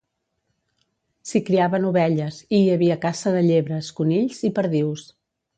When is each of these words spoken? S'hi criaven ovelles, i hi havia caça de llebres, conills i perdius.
S'hi 1.31 1.41
criaven 1.49 1.85
ovelles, 1.91 2.39
i 2.55 2.63
hi 2.63 2.73
havia 2.77 2.99
caça 3.07 3.37
de 3.39 3.47
llebres, 3.51 3.93
conills 4.01 4.45
i 4.51 4.53
perdius. 4.61 5.09